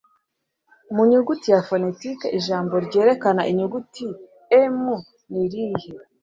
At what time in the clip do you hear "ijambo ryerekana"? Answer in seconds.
2.37-3.41